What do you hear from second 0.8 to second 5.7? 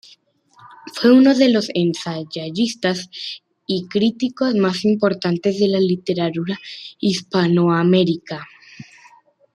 Fue uno de los ensayistas y críticos más importantes de